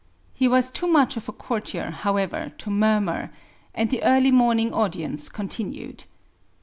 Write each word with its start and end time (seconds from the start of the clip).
He 0.33 0.47
was 0.47 0.71
too 0.71 0.87
much 0.87 1.15
of 1.15 1.29
a 1.29 1.31
courtier, 1.31 1.91
however, 1.91 2.53
to 2.57 2.71
murmur, 2.71 3.29
and 3.75 3.91
the 3.91 4.01
early 4.01 4.31
morning 4.31 4.73
audience 4.73 5.29
continued. 5.29 6.05